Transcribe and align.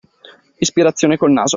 Ispirazione 0.57 1.15
col 1.15 1.29
naso 1.31 1.49